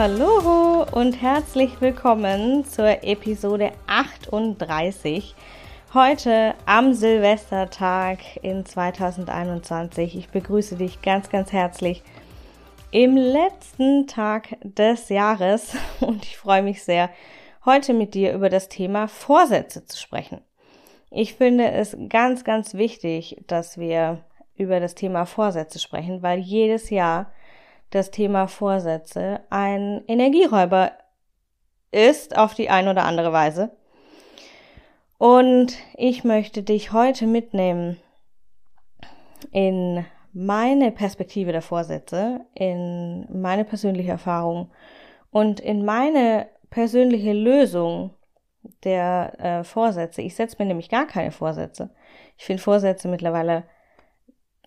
[0.00, 5.34] Hallo und herzlich willkommen zur Episode 38.
[5.92, 10.16] Heute am Silvestertag in 2021.
[10.16, 12.04] Ich begrüße dich ganz, ganz herzlich
[12.92, 17.10] im letzten Tag des Jahres und ich freue mich sehr,
[17.64, 20.42] heute mit dir über das Thema Vorsätze zu sprechen.
[21.10, 24.20] Ich finde es ganz, ganz wichtig, dass wir
[24.54, 27.32] über das Thema Vorsätze sprechen, weil jedes Jahr
[27.90, 30.92] das Thema Vorsätze ein Energieräuber
[31.90, 33.70] ist auf die eine oder andere Weise.
[35.16, 37.98] Und ich möchte dich heute mitnehmen
[39.50, 44.70] in meine Perspektive der Vorsätze, in meine persönliche Erfahrung
[45.30, 48.14] und in meine persönliche Lösung
[48.84, 50.22] der äh, Vorsätze.
[50.22, 51.90] Ich setze mir nämlich gar keine Vorsätze.
[52.36, 53.64] Ich finde Vorsätze mittlerweile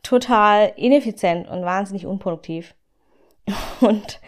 [0.03, 2.75] total ineffizient und wahnsinnig unproduktiv.
[3.81, 4.19] Und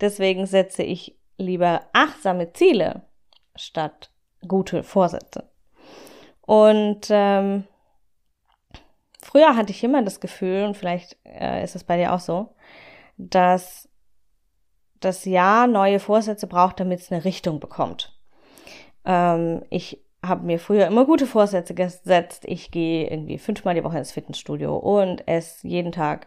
[0.00, 3.02] deswegen setze ich lieber achtsame Ziele
[3.54, 4.10] statt
[4.46, 5.48] gute Vorsätze.
[6.42, 7.64] Und ähm,
[9.22, 12.54] früher hatte ich immer das Gefühl, und vielleicht äh, ist es bei dir auch so,
[13.16, 13.88] dass
[15.00, 18.16] das Jahr neue Vorsätze braucht, damit es eine Richtung bekommt.
[19.04, 22.44] Ähm, ich habe mir früher immer gute Vorsätze gesetzt.
[22.46, 26.26] Ich gehe irgendwie fünfmal die Woche ins Fitnessstudio und esse jeden Tag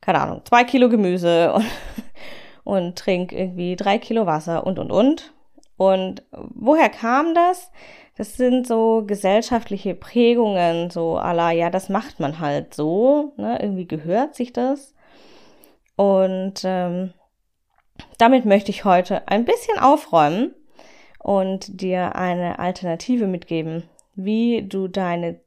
[0.00, 1.66] keine Ahnung, zwei Kilo Gemüse und,
[2.64, 5.32] und trink irgendwie drei Kilo Wasser und, und, und.
[5.76, 7.70] Und woher kam das?
[8.16, 13.58] Das sind so gesellschaftliche Prägungen, so la, ja, das macht man halt so, ne?
[13.60, 14.94] irgendwie gehört sich das.
[15.96, 17.12] Und ähm,
[18.18, 20.54] damit möchte ich heute ein bisschen aufräumen
[21.18, 25.40] und dir eine Alternative mitgeben, wie du deine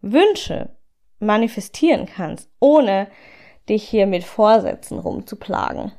[0.00, 0.70] Wünsche
[1.20, 3.08] manifestieren kannst, ohne
[3.68, 5.92] dich hier mit Vorsätzen rumzuplagen.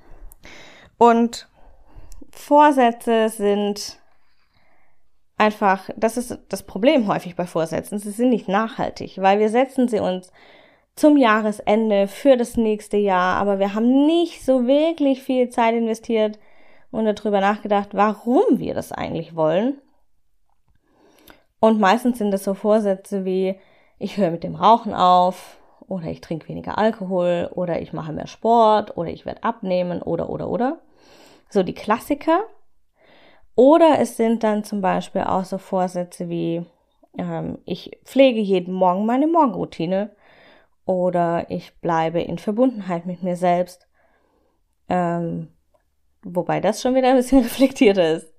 [0.98, 1.48] Und
[2.32, 4.00] Vorsätze sind
[5.38, 8.00] einfach, das ist das Problem häufig bei Vorsätzen.
[8.00, 10.32] Sie sind nicht nachhaltig, weil wir setzen sie uns
[10.96, 16.40] zum Jahresende für das nächste Jahr, aber wir haben nicht so wirklich viel Zeit investiert
[16.90, 19.80] und darüber nachgedacht, warum wir das eigentlich wollen.
[21.60, 23.60] Und meistens sind das so Vorsätze wie,
[24.00, 28.28] ich höre mit dem Rauchen auf, oder ich trinke weniger Alkohol oder ich mache mehr
[28.28, 30.80] Sport oder ich werde abnehmen oder oder oder.
[31.50, 32.44] So die Klassiker.
[33.56, 36.66] Oder es sind dann zum Beispiel auch so Vorsätze wie
[37.18, 40.16] ähm, ich pflege jeden Morgen meine Morgenroutine
[40.86, 43.88] oder ich bleibe in Verbundenheit mit mir selbst.
[44.90, 45.50] Ähm,
[46.24, 48.34] wobei das schon wieder ein bisschen reflektierter ist.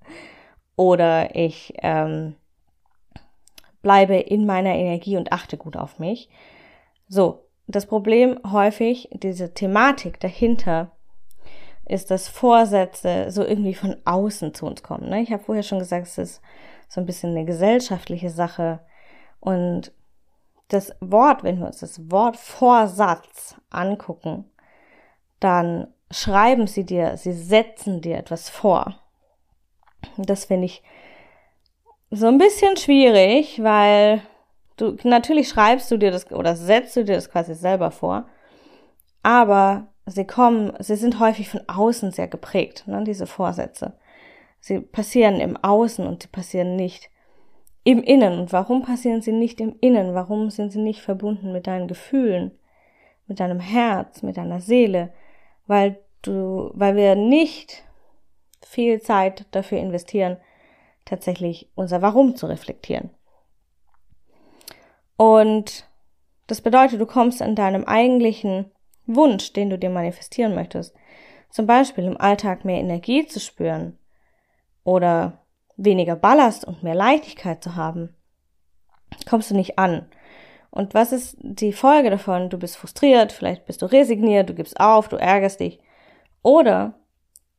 [0.75, 2.35] Oder ich ähm,
[3.81, 6.29] bleibe in meiner Energie und achte gut auf mich.
[7.09, 10.91] So, das Problem häufig, diese Thematik dahinter,
[11.85, 15.09] ist, dass Vorsätze so irgendwie von außen zu uns kommen.
[15.09, 15.21] Ne?
[15.21, 16.41] Ich habe vorher schon gesagt, es ist
[16.87, 18.79] so ein bisschen eine gesellschaftliche Sache.
[19.39, 19.91] Und
[20.67, 24.45] das Wort, wenn wir uns das Wort Vorsatz angucken,
[25.39, 28.99] dann schreiben sie dir, sie setzen dir etwas vor.
[30.17, 30.83] Das finde ich
[32.11, 34.21] so ein bisschen schwierig, weil
[34.79, 38.29] Du, natürlich schreibst du dir das oder setzt du dir das quasi selber vor,
[39.23, 43.97] aber sie kommen, sie sind häufig von außen sehr geprägt, ne, diese Vorsätze.
[44.61, 47.09] Sie passieren im Außen und sie passieren nicht
[47.83, 48.39] im Innen.
[48.39, 50.13] Und warum passieren sie nicht im Innen?
[50.13, 52.51] Warum sind sie nicht verbunden mit deinen Gefühlen,
[53.27, 55.11] mit deinem Herz, mit deiner Seele?
[55.67, 57.83] Weil du, weil wir nicht
[58.65, 60.37] viel Zeit dafür investieren,
[61.03, 63.09] tatsächlich unser Warum zu reflektieren.
[65.19, 65.85] Und
[66.47, 68.71] das bedeutet, du kommst an deinem eigentlichen
[69.05, 70.95] Wunsch, den du dir manifestieren möchtest,
[71.49, 73.97] zum Beispiel im Alltag mehr Energie zu spüren
[74.85, 75.45] oder
[75.75, 78.15] weniger Ballast und mehr Leichtigkeit zu haben,
[79.29, 80.05] kommst du nicht an.
[80.71, 82.49] Und was ist die Folge davon?
[82.49, 85.81] Du bist frustriert, vielleicht bist du resigniert, du gibst auf, du ärgerst dich.
[86.43, 86.93] Oder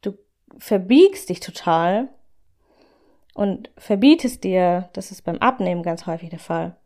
[0.01, 0.15] du
[0.57, 2.09] verbiegst dich total
[3.35, 6.80] und verbietest dir, das ist beim Abnehmen ganz häufig der Fall,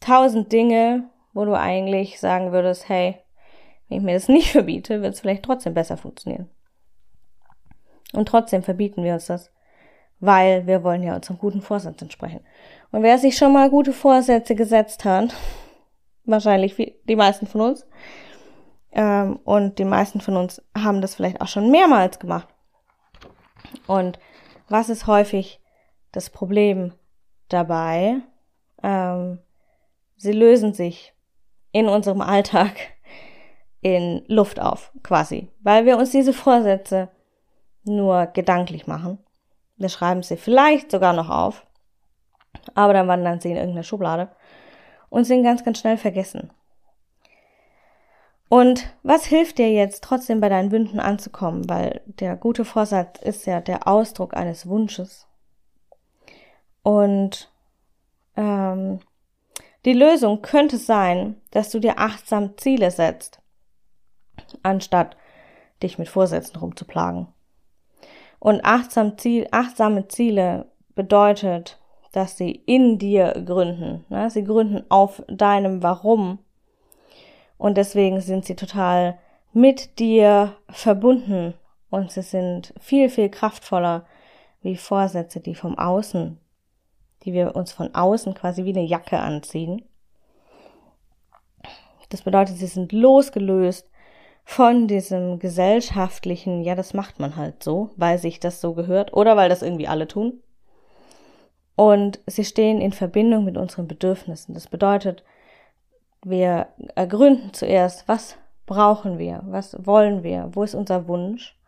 [0.00, 3.18] tausend Dinge, wo du eigentlich sagen würdest, hey,
[3.88, 6.48] wenn ich mir das nicht verbiete, wird es vielleicht trotzdem besser funktionieren.
[8.12, 9.52] Und trotzdem verbieten wir uns das,
[10.18, 12.40] weil wir wollen ja unserem guten Vorsatz entsprechen.
[12.90, 15.34] Und wer sich schon mal gute Vorsätze gesetzt hat,
[16.24, 16.74] wahrscheinlich
[17.04, 17.86] die meisten von uns,
[18.92, 22.48] ähm, und die meisten von uns haben das vielleicht auch schon mehrmals gemacht.
[23.86, 24.18] Und
[24.68, 25.60] was ist häufig
[26.12, 26.92] das Problem
[27.48, 28.16] dabei?
[28.82, 29.38] Ähm,
[30.20, 31.14] sie lösen sich
[31.72, 32.76] in unserem Alltag
[33.80, 37.08] in Luft auf, quasi, weil wir uns diese Vorsätze
[37.84, 39.18] nur gedanklich machen.
[39.78, 41.66] Wir schreiben sie vielleicht sogar noch auf,
[42.74, 44.28] aber dann wandern sie in irgendeine Schublade
[45.08, 46.52] und sind ganz, ganz schnell vergessen.
[48.50, 51.68] Und was hilft dir jetzt trotzdem bei deinen Wünschen anzukommen?
[51.70, 55.28] Weil der gute Vorsatz ist ja der Ausdruck eines Wunsches.
[56.82, 57.50] Und
[58.36, 59.00] ähm,
[59.84, 63.40] die Lösung könnte sein, dass du dir achtsam Ziele setzt,
[64.62, 65.16] anstatt
[65.82, 67.28] dich mit Vorsätzen rumzuplagen.
[68.38, 71.78] Und achtsam Ziel, achtsame Ziele bedeutet,
[72.12, 74.04] dass sie in dir gründen.
[74.08, 74.30] Ne?
[74.30, 76.38] Sie gründen auf deinem Warum
[77.60, 79.18] und deswegen sind sie total
[79.52, 81.54] mit dir verbunden
[81.90, 84.06] und sie sind viel, viel kraftvoller
[84.62, 86.39] wie Vorsätze, die vom Außen,
[87.24, 89.82] die wir uns von außen quasi wie eine Jacke anziehen.
[92.08, 93.88] Das bedeutet, sie sind losgelöst
[94.44, 99.36] von diesem gesellschaftlichen, ja, das macht man halt so, weil sich das so gehört oder
[99.36, 100.42] weil das irgendwie alle tun.
[101.76, 104.54] Und sie stehen in Verbindung mit unseren Bedürfnissen.
[104.54, 105.24] Das bedeutet,
[106.22, 108.36] wir ergründen zuerst, was
[108.66, 111.58] brauchen wir, was wollen wir, wo ist unser Wunsch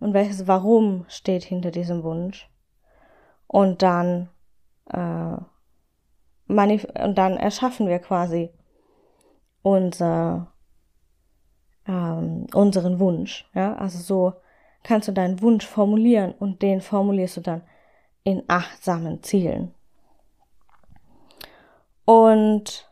[0.00, 2.48] und welches Warum steht hinter diesem Wunsch.
[3.46, 4.28] Und dann,
[4.90, 5.36] äh,
[6.48, 8.50] und dann erschaffen wir quasi
[9.62, 10.52] unser,
[11.86, 13.50] ähm, unseren Wunsch.
[13.54, 13.74] Ja?
[13.76, 14.32] Also so
[14.84, 17.62] kannst du deinen Wunsch formulieren und den formulierst du dann
[18.22, 19.74] in achtsamen Zielen.
[22.04, 22.86] Und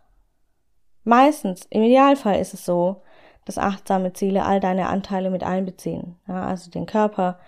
[1.05, 3.03] Meistens, im Idealfall ist es so,
[3.45, 6.17] dass achtsame Ziele all deine Anteile mit einbeziehen.
[6.27, 7.39] Ja, also den Körper,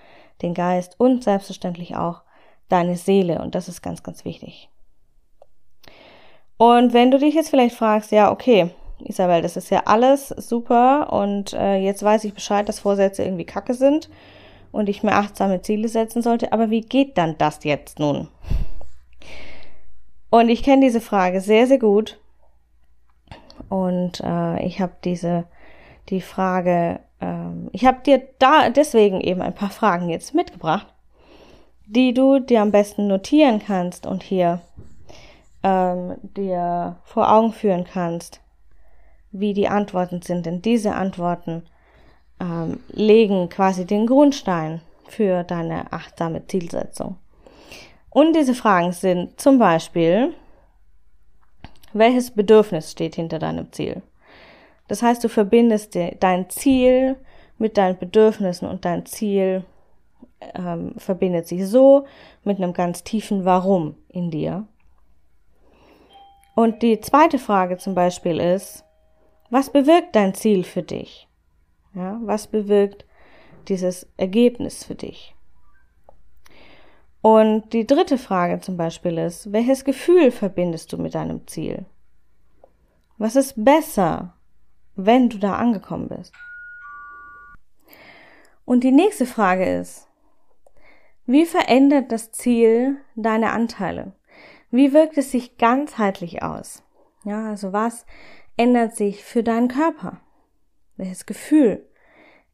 [0.43, 2.23] den Geist und selbstverständlich auch
[2.69, 3.41] deine Seele.
[3.41, 4.69] Und das ist ganz, ganz wichtig.
[6.59, 8.71] Und wenn du dich jetzt vielleicht fragst, ja, okay,
[9.01, 13.45] Isabel, das ist ja alles super und äh, jetzt weiß ich Bescheid, dass Vorsätze irgendwie
[13.45, 14.09] kacke sind
[14.73, 18.29] und ich mir achtsame Ziele setzen sollte, aber wie geht dann das jetzt nun?
[20.31, 22.19] Und ich kenne diese Frage sehr, sehr gut
[23.69, 25.45] und äh, ich habe diese,
[26.09, 30.87] die Frage, ähm, ich habe dir da deswegen eben ein paar Fragen jetzt mitgebracht,
[31.87, 34.61] die du dir am besten notieren kannst und hier
[35.63, 38.41] ähm, dir vor Augen führen kannst,
[39.31, 40.47] wie die Antworten sind.
[40.47, 41.63] Denn diese Antworten
[42.41, 47.17] ähm, legen quasi den Grundstein für deine achtsame Zielsetzung.
[48.11, 50.35] Und diese Fragen sind zum Beispiel,
[51.93, 54.03] welches Bedürfnis steht hinter deinem Ziel?
[54.89, 57.17] Das heißt, du verbindest dein Ziel
[57.59, 59.65] mit deinen Bedürfnissen und dein Ziel
[60.55, 62.07] ähm, verbindet sich so
[62.45, 64.67] mit einem ganz tiefen Warum in dir.
[66.55, 68.85] Und die zweite Frage zum Beispiel ist,
[69.51, 71.29] was bewirkt dein Ziel für dich?
[71.95, 73.05] Ja, was bewirkt
[73.69, 75.35] dieses Ergebnis für dich?
[77.23, 81.85] Und die dritte Frage zum Beispiel ist, welches Gefühl verbindest du mit deinem Ziel?
[83.19, 84.35] Was ist besser,
[84.95, 86.33] wenn du da angekommen bist?
[88.65, 90.06] Und die nächste Frage ist,
[91.27, 94.13] wie verändert das Ziel deine Anteile?
[94.71, 96.85] Wie wirkt es sich ganzheitlich aus?
[97.25, 98.07] Ja, also was
[98.57, 100.21] ändert sich für deinen Körper?
[100.97, 101.87] Welches Gefühl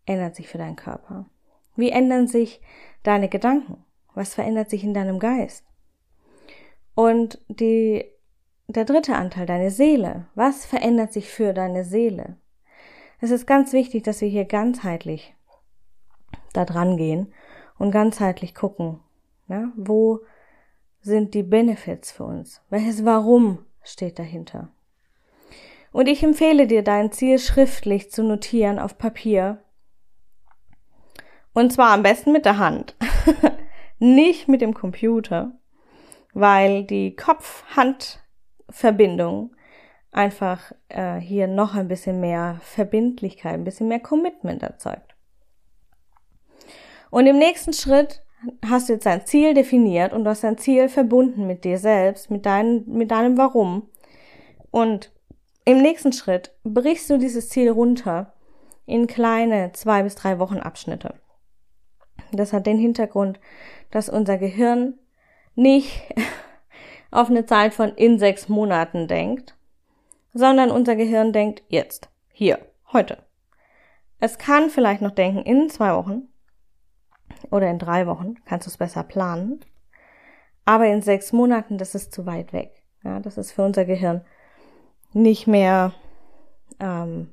[0.06, 1.26] ändert sich für deinen Körper?
[1.76, 2.60] Wie ändern sich
[3.02, 3.84] deine Gedanken?
[4.14, 5.64] Was verändert sich in deinem Geist?
[6.94, 8.04] Und die,
[8.66, 10.26] der dritte Anteil, deine Seele.
[10.34, 12.36] Was verändert sich für deine Seele?
[13.20, 15.34] Es ist ganz wichtig, dass wir hier ganzheitlich
[16.52, 17.32] da dran gehen
[17.82, 19.00] und ganzheitlich gucken,
[19.48, 20.20] ja, wo
[21.00, 22.62] sind die Benefits für uns?
[22.70, 24.68] Welches Warum steht dahinter?
[25.90, 29.64] Und ich empfehle dir, dein Ziel schriftlich zu notieren auf Papier.
[31.52, 32.94] Und zwar am besten mit der Hand.
[33.98, 35.50] nicht mit dem Computer,
[36.34, 39.56] weil die Kopf-Hand-Verbindung
[40.12, 45.11] einfach äh, hier noch ein bisschen mehr Verbindlichkeit, ein bisschen mehr Commitment erzeugt.
[47.12, 48.22] Und im nächsten Schritt
[48.64, 52.30] hast du jetzt dein Ziel definiert und du hast dein Ziel verbunden mit dir selbst,
[52.30, 53.90] mit, dein, mit deinem Warum.
[54.70, 55.12] Und
[55.66, 58.32] im nächsten Schritt brichst du dieses Ziel runter
[58.86, 61.12] in kleine zwei bis drei Wochen Abschnitte.
[62.32, 63.38] Das hat den Hintergrund,
[63.90, 64.94] dass unser Gehirn
[65.54, 66.14] nicht
[67.10, 69.54] auf eine Zeit von in sechs Monaten denkt,
[70.32, 72.58] sondern unser Gehirn denkt jetzt, hier,
[72.90, 73.18] heute.
[74.18, 76.31] Es kann vielleicht noch denken in zwei Wochen
[77.52, 79.60] oder in drei Wochen, kannst du es besser planen.
[80.64, 82.82] Aber in sechs Monaten, das ist zu weit weg.
[83.04, 84.24] Ja, das ist für unser Gehirn
[85.12, 85.92] nicht mehr
[86.80, 87.32] ähm,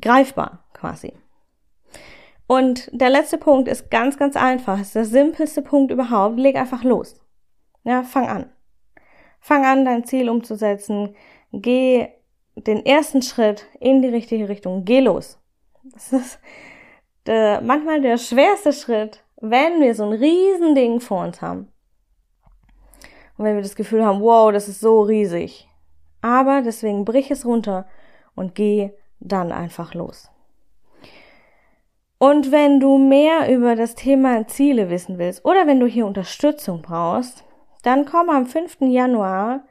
[0.00, 1.12] greifbar quasi.
[2.46, 4.80] Und der letzte Punkt ist ganz, ganz einfach.
[4.80, 6.38] ist der simpelste Punkt überhaupt.
[6.38, 7.20] Leg einfach los.
[7.84, 8.50] Ja, fang an.
[9.40, 11.14] Fang an, dein Ziel umzusetzen.
[11.52, 12.08] Geh
[12.56, 14.84] den ersten Schritt in die richtige Richtung.
[14.84, 15.38] Geh los.
[15.92, 16.40] Das ist
[17.26, 21.72] der, manchmal der schwerste Schritt, wenn wir so ein Riesending vor uns haben.
[23.36, 25.68] Und wenn wir das Gefühl haben, wow, das ist so riesig.
[26.22, 27.86] Aber deswegen brich es runter
[28.34, 28.90] und geh
[29.20, 30.30] dann einfach los.
[32.18, 36.80] Und wenn du mehr über das Thema Ziele wissen willst oder wenn du hier Unterstützung
[36.80, 37.44] brauchst,
[37.82, 38.78] dann komm am 5.
[38.80, 39.64] Januar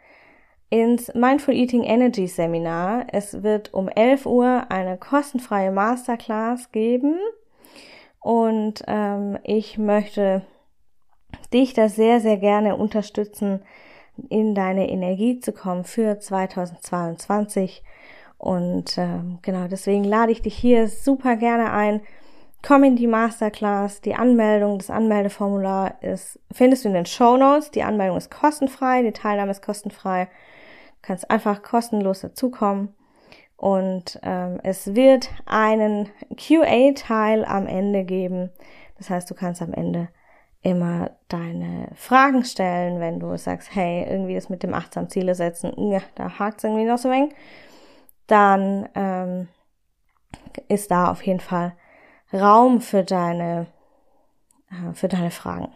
[0.70, 3.08] ins Mindful Eating Energy Seminar.
[3.12, 7.18] Es wird um 11 Uhr eine kostenfreie Masterclass geben
[8.26, 10.42] und ähm, ich möchte
[11.54, 13.62] dich da sehr, sehr gerne unterstützen,
[14.30, 17.84] in deine Energie zu kommen für 2022.
[18.40, 22.02] Und ähm, genau deswegen lade ich dich hier super gerne ein.
[22.64, 24.02] Komm in die Masterclass.
[24.02, 27.70] Die Anmeldung, das Anmeldeformular ist, findest du in den Show Notes.
[27.70, 30.26] Die Anmeldung ist kostenfrei, die Teilnahme ist kostenfrei.
[30.26, 30.30] Du
[31.04, 32.96] kannst einfach kostenlos dazukommen.
[33.66, 38.52] Und ähm, es wird einen QA-Teil am Ende geben.
[39.00, 40.10] Das heißt, du kannst am Ende
[40.62, 45.74] immer deine Fragen stellen, wenn du sagst, hey, irgendwie das mit dem achtsam Ziele setzen,
[45.90, 47.34] ja, da hakt es irgendwie noch so wenig,
[48.28, 49.48] dann ähm,
[50.68, 51.74] ist da auf jeden Fall
[52.32, 53.66] Raum für deine,
[54.70, 55.70] äh, für deine Fragen.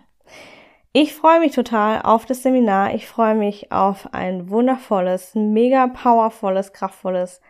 [0.94, 2.94] Ich freue mich total auf das Seminar.
[2.94, 7.42] Ich freue mich auf ein wundervolles, mega powervolles, kraftvolles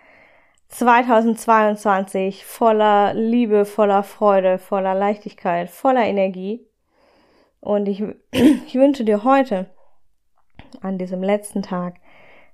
[0.69, 6.65] 2022 voller Liebe, voller Freude, voller Leichtigkeit, voller Energie.
[7.59, 9.67] Und ich, ich wünsche dir heute,
[10.81, 11.95] an diesem letzten Tag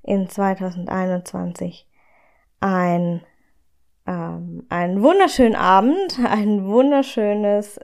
[0.01, 1.88] in 2021,
[2.62, 3.22] ein,
[4.07, 7.79] ähm, einen wunderschönen Abend, ein wunderschönes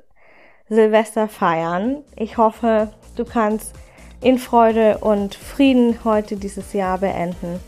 [0.69, 2.03] Silvester feiern.
[2.15, 3.75] Ich hoffe, du kannst
[4.21, 7.59] in Freude und Frieden heute dieses Jahr beenden.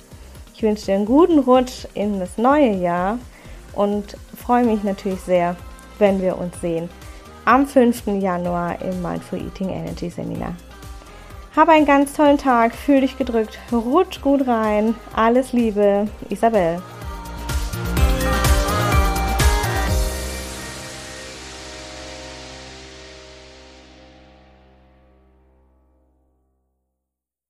[0.64, 3.20] Ich wünsche dir einen guten Rutsch in das neue Jahr
[3.74, 5.58] und freue mich natürlich sehr,
[6.00, 6.90] wenn wir uns sehen
[7.44, 8.08] am 5.
[8.22, 10.56] Januar im Mindful Eating Energy Seminar.
[11.54, 14.96] Habe einen ganz tollen Tag, fühl dich gedrückt, rutsch gut rein.
[15.14, 16.82] Alles Liebe, Isabel.